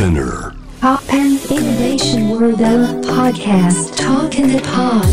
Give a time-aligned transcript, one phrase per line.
[0.00, 0.54] Spinner.
[0.80, 2.56] Pop and Innovation World
[3.04, 3.94] Podcast.
[3.98, 5.04] Talk in the Pod.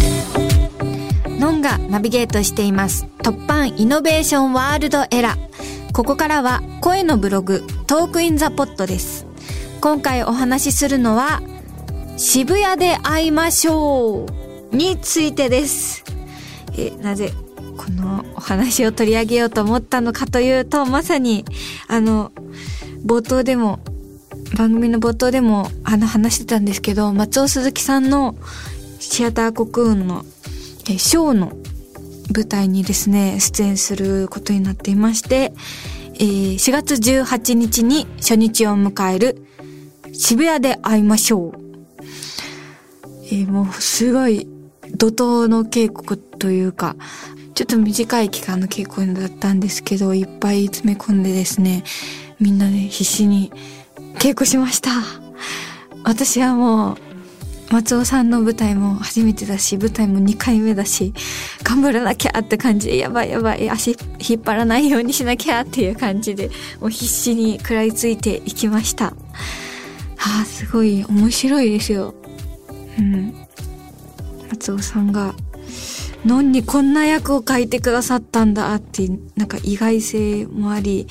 [1.38, 3.06] ノンがナビゲートしています。
[3.22, 9.26] 突破イノベーションワールドエラーここからは声のブログトークインザポットです。
[9.82, 11.42] 今回お話しするのは
[12.16, 14.26] 渋谷で会いましょ
[14.72, 16.06] うについてです。
[16.78, 17.34] えなぜ
[17.76, 21.44] このお話を取り上げようと思ったのかというとまさに
[21.90, 22.32] あの
[23.06, 23.82] 冒頭でも
[24.56, 28.36] 番組の冒頭でもあの話してたんですけど松尾鈴木さんの
[29.00, 30.26] シアターコクーンの
[30.90, 31.52] えショーの
[32.34, 35.54] 舞台にですね出演することになっていまして、
[36.16, 39.44] えー4月18日に初日を迎える
[40.14, 41.54] 渋谷で会いましょう、
[43.26, 44.48] えーもうすごい
[44.96, 46.96] 怒涛の稽古というか
[47.54, 51.84] ちょっと短い期間の稽古だったんですけどいっぱい詰め込んでですね
[52.40, 53.52] みんなで必死に
[54.28, 54.92] 稽古しました。
[56.04, 56.98] 私はもう
[57.72, 61.14] 松尾さんの舞台も初めてだし舞台も2回目だし
[61.64, 66.50] 頑張らなきゃって感じでやばいやばい足引っ張らないようにしなきゃっていう感じで
[66.82, 69.08] もう必死に食らいついていきました。
[69.08, 72.14] あーすごい面白いですよ。
[73.00, 73.34] うん。
[74.50, 75.36] 松尾さんが
[76.26, 81.08] 「のんにこんな役を書いてくださったんだ」ってなんか意外性もあり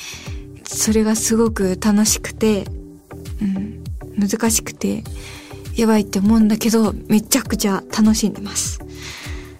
[0.65, 2.67] それがすごく楽しくて、
[4.19, 5.05] 難しくて
[5.77, 8.81] やばいって思うんだけどめちゃくちゃ楽しんでます。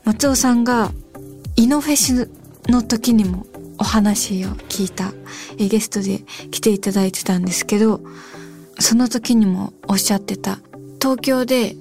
[0.05, 0.93] 松尾さんが
[1.57, 2.31] イノフェス
[2.69, 3.47] の時にも
[3.79, 5.13] お話を聞いた
[5.59, 8.01] えゲストで来ていただいてたんですけど
[8.79, 10.59] その時にもおっしゃってた
[11.01, 11.77] 東京で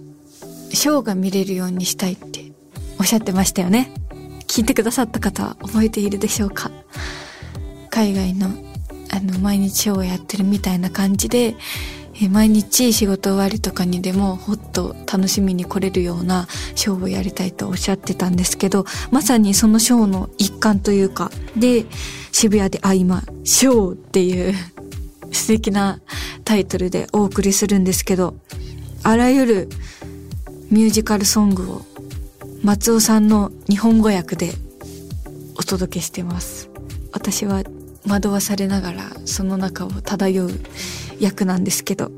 [0.72, 2.52] ショーが見れるようにしたいって
[3.00, 3.92] おっしゃってましたよね。
[4.48, 6.72] 聞いてくださった方は覚えているでしょうか。
[7.90, 8.50] 海外の
[9.12, 11.56] あの毎日ショーをやってるみたいな感じで
[12.30, 21.86] 毎日仕事終わりとかにでもほっと楽しみに来れるようなショーをやりたいとおっしゃってたんですけどまさにそのショーの一環というかで
[22.32, 24.54] 渋谷で会いましょうっていう
[25.32, 26.00] 素敵な
[26.46, 28.36] タイトルでお送りするんですけど
[29.04, 29.70] あらゆる
[30.72, 31.86] ミュージカルソングを
[32.64, 34.54] 松尾さんの日本語訳で
[35.58, 36.70] お届けしてます。
[37.12, 37.64] 私は
[38.08, 40.52] 惑わされながらその中を漂う
[41.20, 42.12] 役なんですけど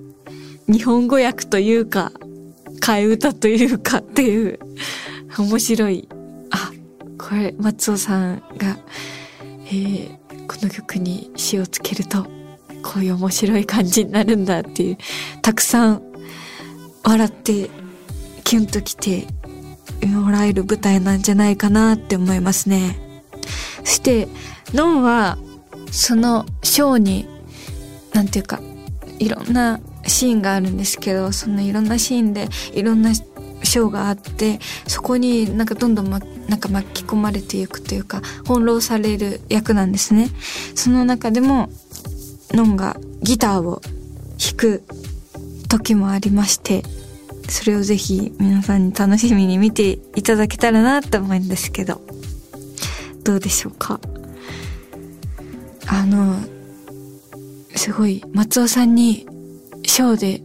[0.68, 2.12] 日本語訳というか
[2.82, 4.60] 替え歌というかっていう
[5.38, 6.08] 面白い。
[6.52, 6.72] あ
[7.18, 8.78] これ松尾さんが、
[9.66, 12.24] えーこの曲に詩をつけると
[12.82, 14.98] こういう面白い感じになるんだっていう
[15.42, 16.02] たくさん
[17.04, 17.70] 笑って
[18.44, 19.28] キュンときて
[20.06, 22.98] もらえる舞台なんじゃないかなって思いますね。
[23.84, 24.28] そして
[24.74, 25.38] ノンは
[25.92, 27.28] そのショーに
[28.14, 28.60] なんていうか
[29.20, 40.30] いろんなシーンがあるんですけどそのいろんなシーンでいろんなショーがあってそこになんかどんどん、ま、なんか巻き込まれていくというか翻弄される役なんですね。
[40.76, 41.70] その中でも
[42.52, 43.82] ノンがギターを
[44.40, 44.84] 弾く
[45.68, 46.84] 時もありまして
[47.50, 52.02] それをぜひ皆さんに楽しみに見ていただけたらなと思うんですけど
[53.24, 54.00] どうでしょうか？
[55.88, 56.40] あの
[57.88, 59.26] すごい松尾さんに
[59.86, 60.42] ショーで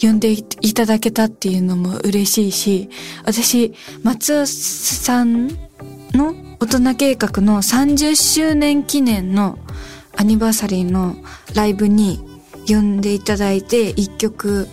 [0.00, 0.44] 呼んでい
[0.74, 2.88] ただけたっていうのも嬉しいし
[3.24, 3.74] 私
[4.04, 5.48] 松尾さん
[6.14, 9.58] の大人計画の30周年記念の
[10.16, 11.16] アニバーサリーの
[11.52, 12.20] ライブに
[12.68, 14.68] 呼んでいただいて一曲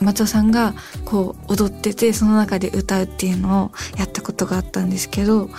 [0.00, 0.72] 松尾さんが
[1.04, 5.50] こう踊っててその中で歌うっていうのをやったことがあったんですけど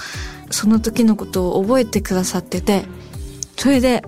[0.50, 2.85] その時のことを覚えてくださってて
[3.56, 4.03] それで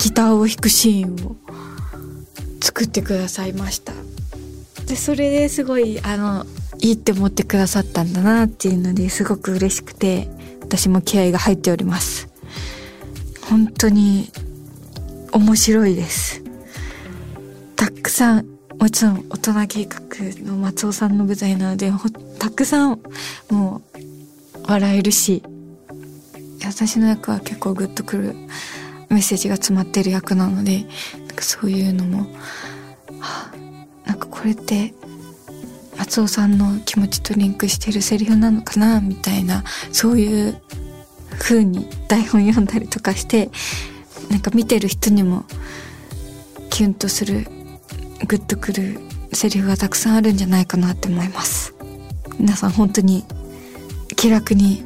[0.00, 1.36] ギターを弾くシーンを
[2.62, 3.92] 作ってくださいました。
[4.86, 6.46] でそれですごいあの
[6.78, 10.28] いいって思ってくださったんだなっていうのですごく嬉しくて
[10.62, 12.28] 私も気合が入っております。
[13.42, 14.30] 本当に
[15.32, 16.42] 面白いです。
[17.76, 18.46] たくさん
[18.78, 20.00] もちろん大人計画
[20.46, 23.00] の松尾さんの舞台なのでほたくさん
[23.50, 25.42] もう笑えるし
[26.64, 28.34] 私の役は結構グッとくる
[29.10, 30.86] メッセージが詰まってる役なので
[31.26, 32.26] なんかそういうのも、
[33.20, 33.52] あ、
[34.06, 34.94] なんかこれって
[35.98, 40.60] 松尾さんの気持ちとリンクしてるセリフなのかなみたいなそういう
[41.38, 43.50] 風に台本読んだりとかして
[44.30, 45.44] なんか見てる人にも
[46.70, 47.46] キュンとする
[48.26, 49.00] グッとくる
[49.32, 51.74] セリフがたくさんあるんじゃないかなって思います。
[52.38, 53.24] 皆さん本当に
[54.16, 54.82] 気楽に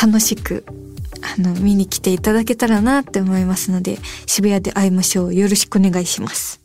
[0.00, 0.64] 楽しく
[1.38, 5.34] あの、見に来ていただけたらなって思いますので、渋谷で会いましょう。
[5.34, 6.60] よろしくお願いします。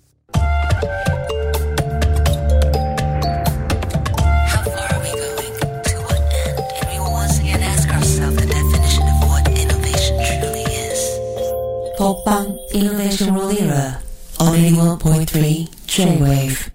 [11.96, 16.73] ポッパンイノベーションロリーラー、81.3 J-Wave。